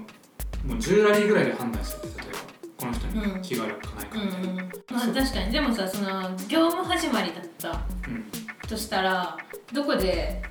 [0.68, 2.38] う10ラリーぐらいで判断する例えば。
[2.78, 3.06] この人
[3.37, 4.56] に気があるかないかうんみたいな、うん。
[4.56, 4.64] ま
[5.04, 5.52] あ確かに。
[5.52, 7.70] でもさその業務始まりだった
[8.08, 8.24] うん
[8.68, 9.37] としたら
[9.72, 10.42] どこで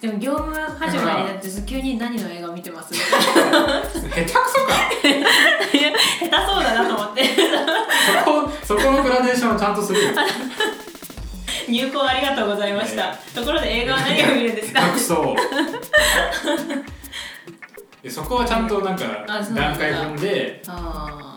[0.00, 2.92] でも業務始まりだって急に何の映画を見てます？
[2.96, 4.74] 下手くそか。
[5.02, 7.24] 下手そうだなと思って。
[7.26, 10.10] そこそこのグラデーションはちゃんとするよ
[11.68, 14.80] 入稿ありがとうございました、ところで映画は何を見るんですか？
[18.08, 21.36] そこはちゃんとなんか段階踏んであ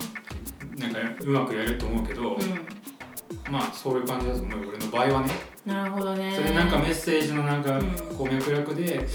[0.78, 3.52] なんかうまくやると思うけど、あうん。
[3.52, 5.34] まあそういう感じだと思うよ俺の場合はね。
[5.66, 6.32] なるほどね。
[6.36, 7.92] それでなんかメッセージのなんかうん。
[8.16, 9.06] こう脈絡で、うん。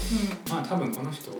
[0.51, 1.31] まあ多分この人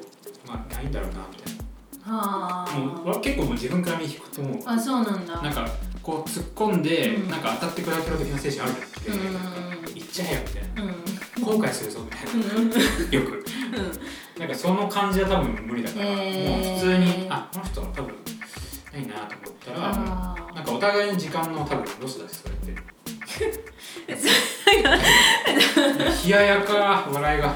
[0.47, 1.53] まあないんだろうなみたい
[2.01, 4.59] はなもう結構もう自分から身引くと思う。
[4.65, 5.41] ああそうなんだ。
[5.41, 5.67] なんか
[6.05, 7.29] こう突っ込んで、うん。
[7.31, 9.21] なんか当たってくれる的な精神あるじゃん、うん。
[9.21, 9.33] うんうん
[9.95, 10.83] 行っちゃえよみたいな。
[10.83, 10.85] う
[11.41, 11.43] ん。
[11.43, 12.31] 後悔するぞみたいな。
[12.55, 12.67] うん。
[12.67, 12.71] う ん
[13.11, 13.43] よく。
[14.39, 16.49] なんかその感じは多分無理だから、へー。
[16.49, 18.13] もう普通にあこの人は多分
[18.93, 19.79] ないなと思ったら
[20.53, 22.75] なんかお互いに時間の多分ロスだしそれって。
[26.25, 27.55] 冷ややか笑いが。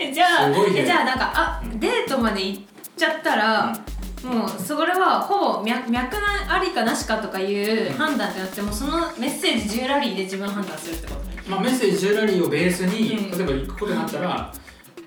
[0.00, 2.62] え じゃあじゃあなんかあデートまで行っ
[2.96, 3.72] ちゃったら、
[4.26, 11.36] もうそれはほぼ脈脈なありかなしかとかいう判断じゃなくてもうそのメッセージ10ラリーで自分判断するってことね。
[11.48, 13.38] まあ、メッセージ10ラリーをベースに、うん。
[13.38, 14.52] 例えば行くことになったら、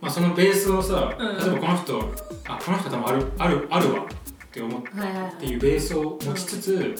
[0.01, 1.37] まあ、そのベースをさ、うん。
[1.37, 2.13] 例えばこの人
[2.47, 6.95] あこの人多分あるあるあるわって思っはいはいはいていうベースを持ちつつ、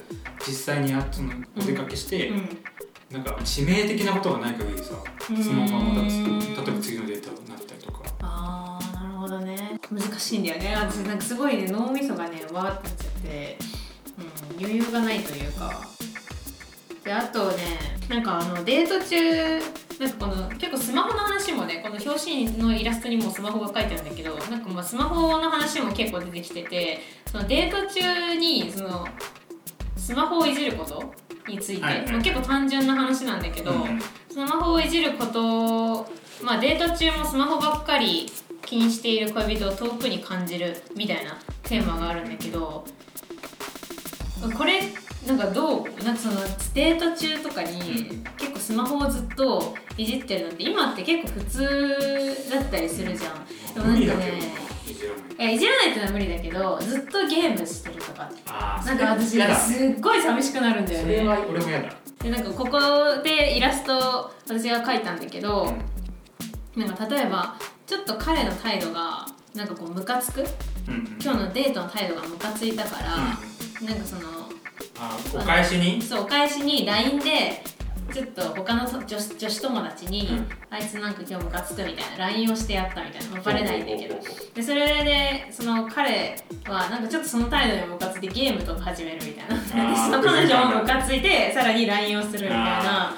[0.46, 2.58] 実際にあそのお出かけして、うん。
[3.12, 4.94] なんか致命的なことがない限りさ
[5.30, 5.44] うん。
[5.44, 8.04] そのまま立つ例えば次のデータになったりとか
[9.30, 9.80] どね。
[9.92, 10.76] 難しいんだよね。
[10.76, 13.58] 私なんかすごいね脳みそがねわーってなっちゃって、
[14.18, 15.82] うん、余裕がないというか。
[17.04, 17.64] であとね
[18.10, 19.60] なんかあのデート中
[20.00, 27.00] なんかこの結構スマホの話もねこの表紙のイラストにもスマホが書いてあるんだけどなんかまあスマホの話も結構出てきてて
[27.32, 29.08] そのデート中にその
[29.98, 31.14] スマホをいじること
[31.48, 34.00] について、はい結構単純な話なんだけど、うん。
[34.30, 36.08] スマホをいじること
[36.44, 38.32] まあデート中もスマホばっかり
[38.70, 42.86] 気にしている恋人を遠くに感じるみたいなテーマがあるんだけど
[44.56, 44.82] これ
[45.28, 46.04] なんかどう？
[46.04, 46.36] なんかその
[46.76, 53.46] デート中とかに結構スマホをずっといじってるのって今って結構普通だったりするじゃん。
[53.74, 54.40] でもなんかね
[54.88, 58.30] いじらないいやいじらないってのは無理だけどずっとゲームしてるとか。
[58.86, 61.16] なんか私すっごい寂しくなるんだよね。
[61.18, 61.90] それは俺も嫌だ。
[62.22, 62.80] でなんかここ
[63.24, 65.74] でイラスト私が描いたんだけど、
[66.78, 67.56] なんか例えば
[67.90, 69.26] ちょっと彼の態度が
[69.56, 70.42] なんかこうムカつく？
[70.88, 71.18] うんうん。
[71.20, 73.16] 今日のデートの態度がムカついたから、
[73.82, 73.88] うん。
[73.88, 74.22] なんかその
[75.00, 76.00] あお返しに？
[76.00, 77.64] そうお返しに LINE で
[78.14, 80.48] ちょっと他の女子女子友達に、うん。
[80.70, 84.16] あいつなんか今日ムカつくみたいな LINE をしてやったみたいな、まあバレないんだけど。
[84.54, 89.96] でそれでその彼はなんかちょっとその態度にムカついてゲームとか始めるみたいな。
[89.98, 93.16] その彼女もムカついてさらに LINE をするみたいな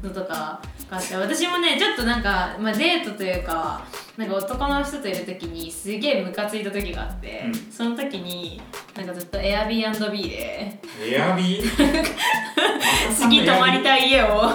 [0.00, 0.60] のとかが
[0.92, 3.84] あって私もねちょっとなんか、まあ、デートというか
[4.16, 7.54] なんか男の人といる時にすげえムカついた時があって、うん。
[7.72, 8.60] その時に
[8.94, 10.78] なんかずっと Airbnb で
[11.10, 11.64] エアビー？
[13.16, 14.50] 次泊まりたい家を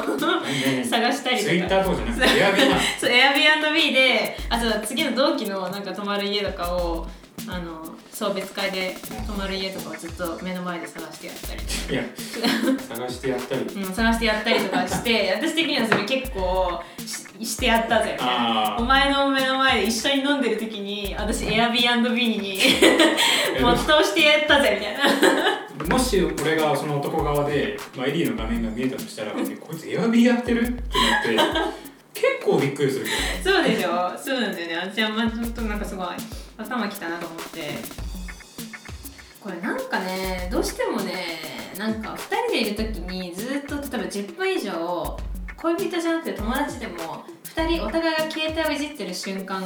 [0.82, 1.50] い探したりとか。
[1.50, 2.63] ツイッターとかじゃなくて
[3.02, 7.08] Airbnb であそう次の同期のなんか泊まる家とかを
[7.45, 8.95] あの送別会で
[9.28, 11.62] 泊まる家とかをずっと目の前で探してやったり
[11.93, 12.04] いや
[12.89, 13.62] 探してやったり。
[13.84, 16.82] うん、探してやったりとかして 私的にはそれ結構
[17.39, 18.17] ししてやったぜ。
[18.80, 22.60] お前の目の前で一緒に飲んでる時に私 Airbnb に
[23.62, 25.95] 没頭してやったぜみたいな。
[25.95, 30.63] もし俺がその男側で、まあ、エリーの画面が見えたとしたら、えこいつエアビーやってる？
[30.63, 30.73] って
[31.36, 31.69] なって
[32.15, 33.12] 結構びっくりするけ
[33.50, 34.12] そうでしょ？
[34.17, 34.76] そうなんだよね。
[34.91, 36.08] 私はまあちょっとなんかすごい
[36.58, 38.08] 頭きたなと思って。
[39.48, 41.13] これなんかねどうしてもね
[41.78, 45.17] なんか2人でいる時にずっと例えば10分以上
[45.56, 47.24] 恋人じゃなくて友達でも
[47.56, 49.63] 2人お互いが携帯をいじってる瞬間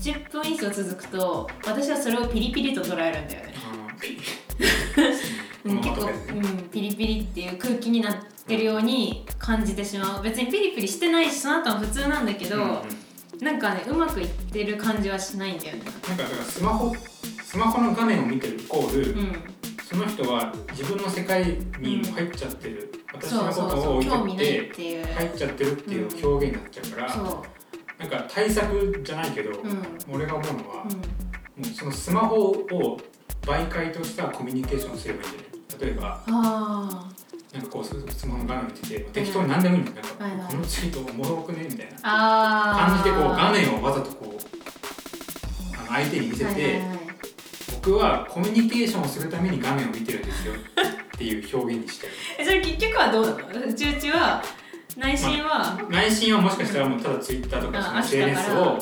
[0.00, 3.52] 10分以上続くと私はそれをピリピリと捉えるんだよね。
[5.64, 10.22] 結構、うん、ピリピリっていう空気になってるように感じてしまう。
[10.22, 12.78] 別にピリピリしてないしその後は普通なんだけど、うんうん
[13.42, 15.82] なんかねうまくいってる感じはしないんだよね。
[15.84, 16.94] なんかだからスマホ
[17.42, 19.42] スマホの画面を見てるイコール、うん。
[19.82, 27.44] その人は自分の世界にも入っちゃってる、私そうのことを置いてって入っちゃってるっていう表現になっちゃうから、そ
[27.98, 30.14] なんか対策じゃないけど、ううん。
[30.14, 31.64] 俺が思うのは、うん。
[31.64, 32.98] もうそのスマホを
[33.42, 37.10] 媒介としたコミュニケーションをすればいいんじゃない例えばあ
[37.52, 40.50] なんかこうススマホの画面見てて適当に何でもいいんだよなんか、はいはい。
[40.52, 42.00] このツイートおもろくねみたいな。
[42.00, 46.98] 感じでこう画面をわざとこうあの相手に見せて、はいはいはい。
[47.74, 52.12] 僕はコミュニケーションをするために画面を見てるんですよっていう表現にしてる。
[52.38, 53.66] えそれ結局はどうなの？
[53.66, 54.42] うちうちは
[54.96, 58.78] 内心は、内心はもしかしたらもうただツイッターとかその SNS らを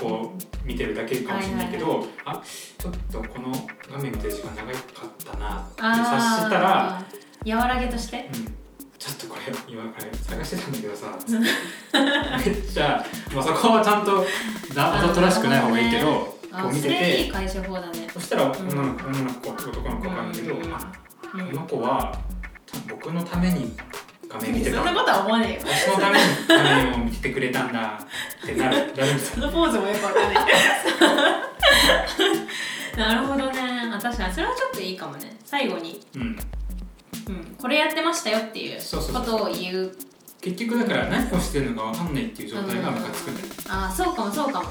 [0.00, 2.42] こう見てるだけかもしれないけど、はいあ
[2.78, 3.52] ちょっとこの
[3.90, 7.02] 画面見てる時間長かったなって察したら、
[7.44, 8.28] 和らげとして？
[8.32, 8.44] うん、
[8.98, 11.18] ちょっとこれ今これ探してたんだけどさ。
[12.44, 14.24] めっちゃ、まあ、そこはちゃんと
[14.72, 18.08] ざとらしくない方がいいけどあこう見てそれいいて解消法だね。
[18.12, 20.62] そしたら女の子女の子男の子わかんないけど、うん。
[20.62, 20.68] こ
[21.38, 22.18] の子は
[22.88, 23.72] 僕のために
[24.28, 24.76] 画面見てた。
[24.76, 25.60] そんなことは思わねえよ。
[25.64, 27.98] 私のために画面を見てくれたんだ
[28.44, 28.90] ってなる。
[29.18, 30.46] そのポーズもよくわかんない。
[32.96, 33.60] なるほどね。
[33.92, 35.36] あ確かにそれはちょっといいかもね。
[35.44, 36.38] 最後に、うん、
[37.28, 39.22] うん、これやってましたよっていうそうそうそう。
[39.24, 39.92] ことを言う。
[40.40, 44.68] 結局だから何をしてるのかわかんないっていう状態がムカつくんだよねあーそうかもそうかも。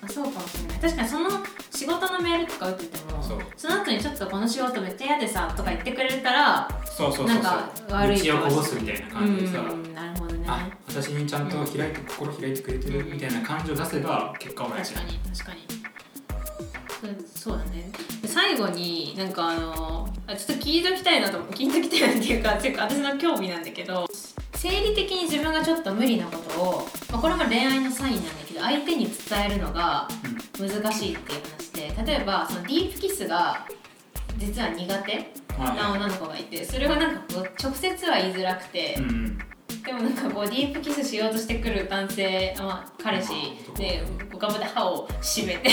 [0.00, 0.78] あそうかもしれない。
[0.80, 1.30] 確かにその
[1.70, 3.38] 仕事のメールとか打っててもそう。
[3.38, 7.34] の後にちょっとこの仕事めっちゃ嫌でさとか言ってくれたらそうそうそうそう。
[7.34, 10.44] なんか悪い道をこぼすみたいな感じでさ、うんなるほどね。
[10.48, 15.58] あ私にちゃんと開いて、心開いてくれてるみたいな感じを出せば結果は早い確かに確かに。
[17.00, 17.92] そうそうだね。
[18.17, 24.06] で最後になんかあのあちょっと聞いときたいなと聞いときたいなっていうかっていうか私の興味なんだけど
[24.54, 30.06] 生理的に自分がちょっと無理なことを、まあ、これも恋愛のサインなんだけど相手に伝えるのが
[30.56, 31.40] 難しいっていう
[31.82, 33.66] 話で例えばそのディープキスが
[34.36, 39.38] 実は苦手な女の子がいてそれがなんかこう直接は言いづらくて、うん。
[39.84, 43.32] でもなんかこうディープキスしようとしてくる男性、まあ、彼氏
[43.76, 45.70] でこうガブで歯を閉めて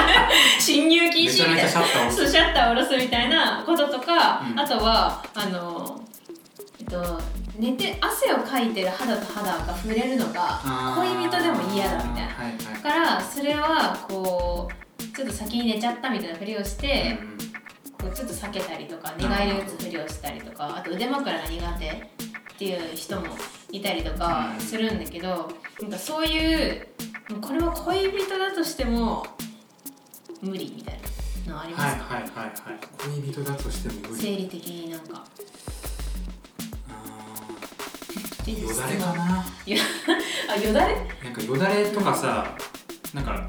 [0.60, 1.68] 侵入禁止みたいな。
[1.68, 2.16] シャッターを押す。
[2.16, 4.58] そうシャッターを下ろすみたいなこととか、うん。
[4.58, 6.00] あとはあの
[6.78, 7.20] えっと
[7.58, 10.60] 寝て汗をかいてる肌と肌が触れるのが
[10.96, 12.34] 恋人でも嫌だみたいな。
[12.34, 12.82] はいはい。
[12.82, 17.18] だからそれはこうちょっと先に寝ちゃったみたいなふりをして、
[18.00, 22.10] こうちょっと避けたりとか寝返りを打つふりをしたりとかあと腕枕が苦手
[22.58, 23.26] っていう人も
[23.70, 24.60] いたりとかうん。
[24.60, 25.48] するんだけど
[25.80, 26.88] なんかそういう
[27.40, 29.24] これは恋人だとしても
[30.42, 30.98] 無理みたい
[31.46, 32.50] なのありまはいすか、はいはいはい
[33.22, 34.22] 恋人だとしても無理。
[34.22, 35.24] 生理的になんか。
[38.48, 39.44] よだれかな。
[40.50, 40.96] あよだれ？
[41.22, 42.56] なんかよだれとかさ
[43.14, 43.48] なんか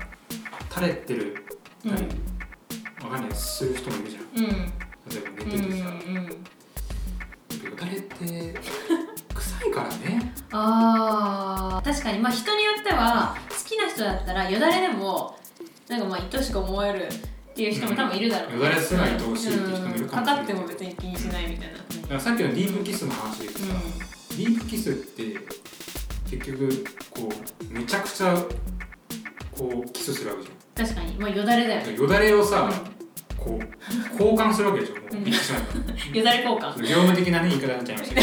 [0.71, 1.45] 垂れてる
[1.85, 3.09] うん。
[3.09, 3.31] かんない。
[3.35, 4.23] する人もいるじゃん。
[4.23, 4.49] うん。
[4.49, 6.43] 例えば寝ててさ、うんうん
[7.63, 8.53] よだれって
[9.33, 10.33] 臭いからね。
[10.51, 15.37] あー確かにまあ人によっては好きな人だったらよだれでも
[15.87, 18.63] なんかまあ愛おしく思えるっていう人も多分いるだろうね、うん。
[18.63, 21.77] よだれすら愛おしいって人もいるかもしれないかかっても別に気にしないみたいな。
[21.77, 23.65] だからさっきのディープキスの話で言うとさ、
[24.37, 25.23] デディープキスって
[26.29, 27.29] 結局こ
[27.69, 28.33] うめちゃくちゃ
[29.51, 30.87] こうキスするわけじゃん。
[30.87, 31.17] 確かに。
[31.17, 32.71] まあよだれだよよだれをさ、
[33.39, 34.95] こう交換するわけでしょ。
[35.11, 35.61] 言ってしまえ
[36.13, 36.17] ば。
[36.19, 36.81] よだれ交換。
[36.81, 38.15] 業務的なね言い方になっちゃいました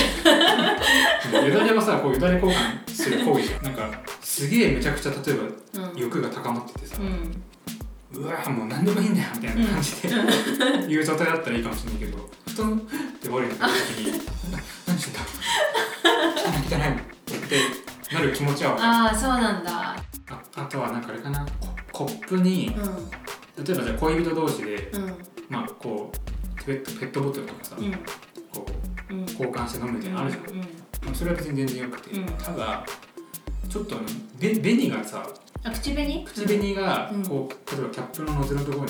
[1.30, 3.62] けどよだれはさこうよだれ交換する行為じゃん。
[3.64, 6.96] なんかすげえめちゃくちゃ例えば、欲が高まっててさ、
[8.12, 12.28] うわもう何でもいいんだよみたいな感じで、うん、言う状態だったらいいかもしれないけど。
[12.48, 12.80] 布団っ
[13.20, 14.20] て降りた時に
[14.86, 15.20] 「何してんだ？
[16.70, 16.78] 汚い。
[16.78, 16.90] 汚い」
[17.36, 19.70] ってなる気持ちはああそうなんだ。
[20.28, 21.46] ああとはなんかあれかな。
[21.92, 23.10] コップに、うん、
[23.56, 25.14] 例えばじゃあ恋人同士で、うん、
[25.48, 27.76] まあこうペットペットボトルとかさ、
[28.52, 28.66] こ
[29.10, 30.64] う、交換して飲むみたいなのあるじゃん、ま
[31.12, 32.10] あ、それは別に全然よくて、
[32.42, 32.84] ただ
[33.68, 33.96] ちょっと
[34.38, 35.26] べ紅がさ
[35.64, 36.24] あ口紅？
[36.24, 38.88] 口紅がこう、例えばキャップのノズルのところに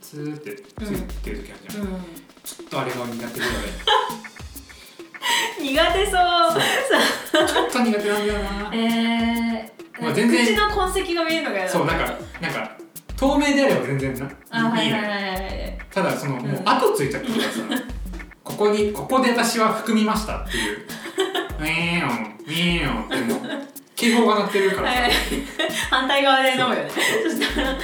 [0.00, 1.86] ツーってついてる時あるじゃん、
[2.44, 3.28] ちょっとあれが苦手ぐらい
[5.60, 6.14] 苦手そう。
[7.46, 8.70] ちょっと苦手なんだよな。
[8.74, 12.78] えー、まあ、全然口の痕跡が見えるのがそうなんかなんか
[13.18, 17.60] 透明であれば全然なあはいただその、もう後ついちゃってるからさ
[18.44, 20.86] ここにここで私は含みましたっていう
[21.58, 23.40] 「ウィーンウィーン」ってもう
[23.96, 24.98] 警報が鳴ってるからさ、
[25.90, 26.90] 反対側で飲むよね。
[27.24, 27.76] そしたら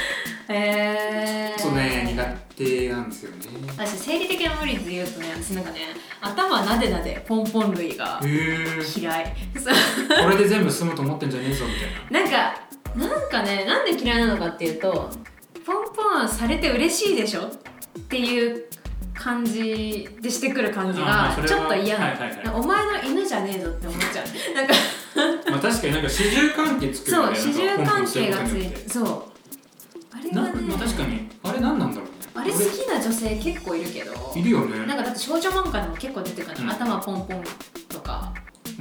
[0.46, 2.22] えー、そうね苦
[2.54, 3.36] 手なんですよね。
[3.76, 5.80] 私生理的な無理で言うとね私なんかね
[6.20, 9.36] 頭なでなでポンポン類が嫌い。
[10.22, 12.20] これで全部済むと思ってんじゃねえぞみたいな。
[12.20, 12.63] なんか
[12.96, 15.10] なんかねなんで嫌いなのかっていうと
[15.64, 17.50] ポンポンされて嬉しいでしょっ
[18.08, 18.64] ていう
[19.14, 24.26] 感じでしてくる感じがちょっと嫌なの、はいはいはい、お前の犬じゃねえぞって思っちゃう。
[24.54, 24.74] なんか
[25.50, 29.22] まあ確かになんか始終関係作るそう始終関係がついてそう
[30.12, 32.10] あれはねまあ、確かにあれ何なんだろうね。
[32.34, 34.86] あれ好きな女性結構いるけどいるよね。
[34.86, 37.44] なんかだって少女漫画でも結構出てくる、うん、頭ポンポン
[37.88, 38.32] とか。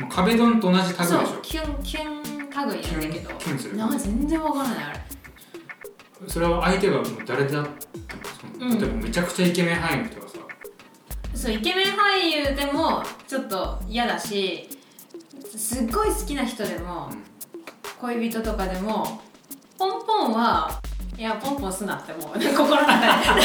[0.09, 1.27] 壁ドンと同じタグでしょ。
[1.27, 2.22] そうキュンキュン
[2.53, 3.29] タグやんだけど。
[3.39, 3.77] キュンする。
[3.77, 4.99] なんか全然わからないあれ。
[6.27, 10.33] それは相手がもう誰であっても、例えばめちゃくちゃイケメン俳優の人がさ。
[11.35, 14.69] そうイケメン俳優でもちょっと嫌だし
[15.55, 17.09] すっごい好きな人でも、
[17.99, 19.21] 恋人とかでも
[19.77, 20.79] ポンポンは
[21.17, 23.41] いやポンポンすなってもう心の中で。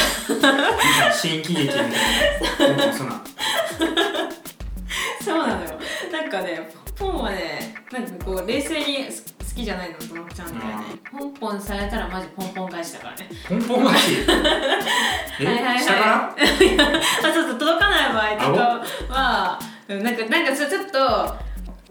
[1.13, 1.97] 新喜劇みたいな
[2.57, 3.21] ポンポンすな。
[5.23, 5.79] そうなのよ。
[6.11, 9.11] なんかねポンはねなんかこう冷静に好
[9.55, 13.29] きじゃないのと思っちゃうんだよねポンポンされたらマジポンポン返しだからね。
[13.47, 14.15] ポンポン返し？
[14.27, 14.35] は
[15.43, 15.79] いはいはい。
[15.79, 16.35] 下から？
[16.35, 21.35] あそうそう届かない場合とかはなんかなんかちょっと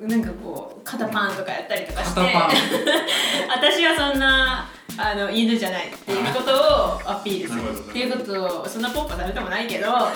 [0.07, 2.21] なんかこう肩パンとかやったりとかして。
[3.51, 10.13] 私はそんなあの犬じゃないっていうことをアピールするっていうことをそんなポンポされてもないけどなん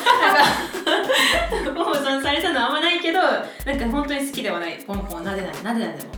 [1.65, 6.13] かポンポンされたのはあんまないけどなんか本当に好きではないポンポンなでなでなでなでも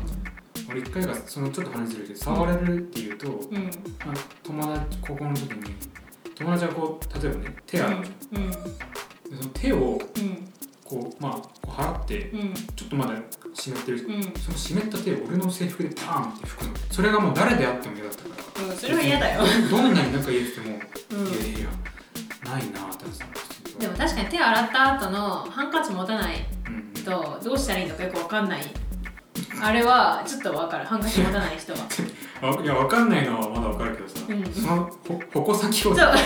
[0.71, 3.71] 俺一回がそのちょっと話ずれて触れるっていうと、うん、
[4.43, 5.75] 友達高校の時に
[6.35, 8.59] 友達はこう例えばね手あるじゃん、うん、そ
[9.45, 10.54] の手を、うん
[10.85, 12.31] こうまあ払って、
[12.77, 13.15] ちょっとまだ
[13.55, 16.71] 湿ってる、うん、その湿った手を俺の制服でパーンって拭くの。
[16.91, 18.29] それがもう誰であっても嫌だったか
[18.61, 19.41] ら、うん、それは嫌だよ。
[19.71, 20.79] どんなに仲言っても、
[21.11, 21.69] うん、いやいや
[22.45, 23.05] ないなって
[23.79, 25.21] でも確かに手洗った後の
[25.51, 26.47] ハンカチ持たない
[27.05, 28.63] とどうしたらいいのかよく分かんない
[29.61, 30.85] あれはちょっと分かる。
[30.85, 31.79] ハンカチ持たない人は。
[32.63, 34.91] いや分かんないのはまだ分かるけどさ、うん、その
[35.33, 36.17] 矛先をなん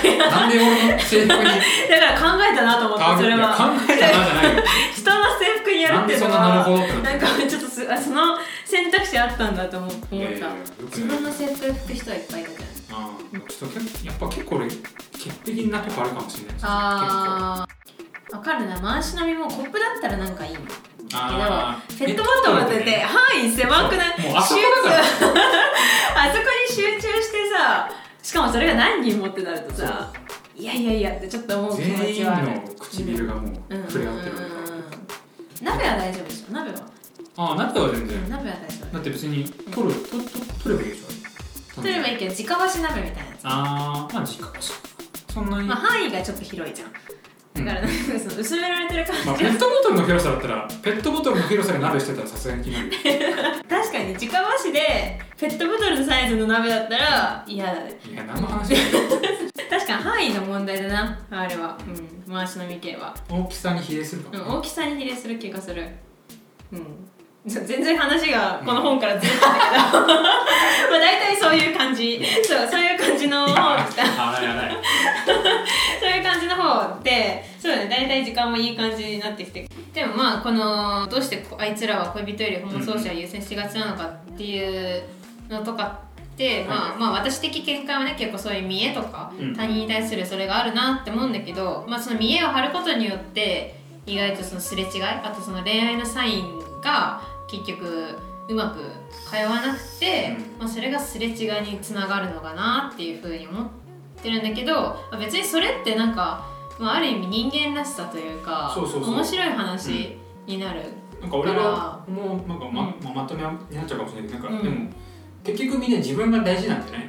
[0.50, 1.44] で俺の制服に？
[1.88, 3.54] だから考えたなと思ってそれは。
[3.54, 4.62] 考えたなじゃないよ。
[4.94, 6.66] 人の制服にやるっていうのは
[7.04, 9.96] なんかちょっとすあその選択肢あったんだと思った。
[10.86, 12.68] 自分の制服で服人はいっぱいいたじゃん。
[12.90, 13.10] あ
[13.48, 17.68] ちょっとやっぱ結構俺潔癖なとこあるかもしれないああ
[18.30, 18.78] 分かるな。
[18.80, 20.60] 回し飲みもコップだったらなんかいいの。
[20.60, 20.70] けど
[21.98, 24.14] ペットボトルって範囲狭くない？
[24.36, 24.60] あそこ
[26.16, 27.90] あそこに集中してさ
[28.22, 30.12] しかもそれが何人持ってなるとさ
[30.54, 32.46] いやいやいやってちょっと思う気持ちはある。
[32.48, 32.62] の。
[32.78, 33.54] 唇がもう
[33.88, 34.36] 触れ合ってる
[35.62, 36.52] 鍋は大丈夫でしょ？
[36.52, 36.76] 鍋は。
[37.38, 38.28] ああ鍋は全然。
[38.28, 38.92] 鍋は大丈夫。
[38.94, 41.80] だって別に取る取取ればいいでしょ？
[41.82, 43.40] 取ればいいけど直箸鍋みたいなやつ。
[43.44, 44.72] ああまあ直箸。
[45.32, 45.66] そんなに。
[45.68, 46.88] まあ範囲がちょっと広いじゃん
[47.64, 52.90] だからなんかその薄められてる感じ、まあ、ペットボトルの広さだったらペットボトルの広さで鍋してたらさすがに気になる
[53.68, 57.98] 確かに直箸でペットボトルのサイズの鍋だったら嫌だね。
[58.10, 58.74] いや何の話
[59.70, 61.78] 確かに範囲の問題だなあれは、
[62.26, 63.14] うん、回し飲み系は。
[63.28, 65.86] 大きさに比例するか、うん、大きさに比例する気がする。
[66.72, 67.08] うん。
[67.46, 69.58] 全然話がこの本からずれてたけ
[69.92, 72.20] ど、 まあ大体そういう感じ。
[72.44, 74.02] そうそういう感じの本そ
[76.06, 77.88] ういう感じの方でそそうだね。
[77.90, 79.68] 大体時間もいい感じになってきて。
[79.92, 85.02] でもまあこのどうしてあいつらは恋人よりホモソーシャル優先しがちなのかっていう
[85.50, 86.00] のとか
[86.32, 93.74] って、まあ、まあ私的見解はね結構そういう見栄とか、他人に対するそれがあるなって思うんだけど、まあ、その見栄を張ることによって
[94.06, 98.16] 意外とそのすれ違いあとその恋愛のサインが結局
[98.48, 98.80] うまく
[99.28, 101.34] 通わなくて、まあ、それがすれ違い
[101.70, 103.66] につながるのかなっていうふうに思っ
[104.22, 110.16] てるんだけど、まあ、別にそれってなんか、まあ、ある意味人間らしさというか面白い話
[110.46, 110.82] になる、
[111.16, 114.30] うん、なんか俺はもうなんかま,、ままとめになっちゃうかもしれない。
[114.30, 114.90] けどなんか、でも
[115.42, 117.08] 結局みんな自分が大事なんじゃない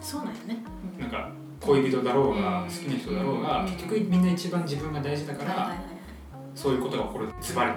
[0.00, 0.58] そうなんよね、
[0.98, 1.30] なんか
[1.60, 5.74] 恋人だろうが、好きな人だろうが、結局みんな一番自分が大事だから、
[6.54, 7.28] そういうことが起こる。
[7.40, 7.72] ズバリ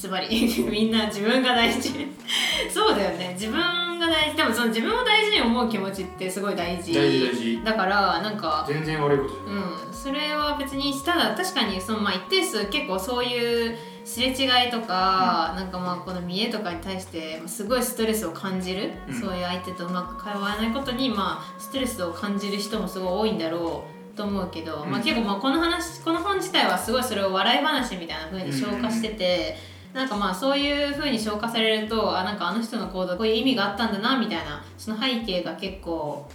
[0.00, 1.90] ズバリみんな自分が大事。
[2.72, 3.32] そうだよね。
[3.34, 4.36] 自分が大事。
[4.36, 6.94] でもその自分を大事に思う気持ちってすごい大事。
[6.94, 7.60] 大事大事。
[7.62, 9.62] だからなんか全然悪いことじゃない。
[9.86, 9.92] うん。
[9.92, 13.76] それは別にただ確かにそのまあ一定数結構そういう
[14.06, 24.00] すれ違いとか、うん、なんかまあこの見栄とかに対してすごいストレスを感じる、うん、そういう相手とうまく会話わないことにまあストレスを感じる人もすごい多いんだろう。
[24.16, 36.28] と思うけど、うん、まあ、結構まあこの話この本自体はすごいそれを笑い話みたいな風に消化してて、うん、なんかまあそういう風に消化されるとあなんかあの人の行動こういう意味があったんだなみたいなその背景が結構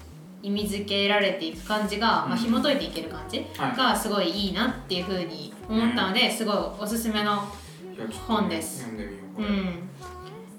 [0.45, 7.47] 意味付けられていく感じが、まあ、紐解いていける感じがすごいいいなっていう風に思ったので、すごいおすすめの
[8.28, 8.88] 本です。
[9.39, 9.89] うん。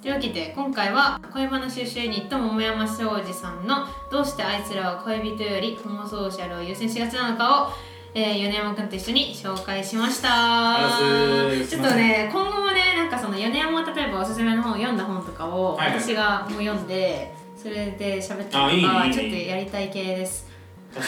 [0.03, 7.72] というわけで今回は恋話収集ユニット桃山庄司さんの「どうしてあいつらは恋人よりホモソーシャルを優先しがちなのかを」
[8.18, 10.78] えー、米山君と一緒に紹介しました。
[11.68, 20.45] ちょっとね今後もねなんかその米山例えばおすすめの本読んだ本とかを私がもう読んで、それで喋ったりとかちょっとやりたい系です
[20.97, 21.03] や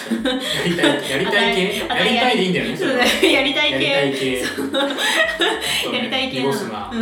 [0.64, 1.78] りたいやりたい系？
[1.78, 3.84] やりたいでいいんだよねやりたい系。
[3.90, 4.02] や
[6.02, 6.40] りたい系。
[6.40, 6.92] 濁すな。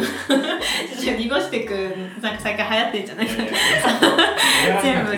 [1.19, 1.73] 濁してく
[2.23, 3.27] なんか最近流行ってんじゃない？
[3.27, 3.35] か
[4.83, 5.11] 全部。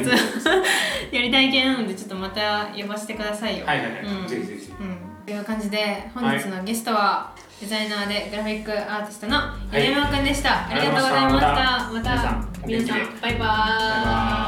[1.10, 3.66] やりたい系なのでちょっとまた呼ばせてくださいよ。
[3.66, 4.72] はいはいはい、ぜひぜひ。
[5.26, 9.38] という感じで本日のゲストは、デザイナーでグラフィックアーティストの
[9.70, 11.90] 米山くんでした、ありがとうございました。
[11.92, 12.48] また。
[12.66, 14.47] 皆さんバイバーイ